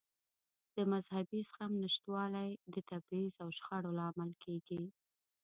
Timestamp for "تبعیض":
2.89-3.33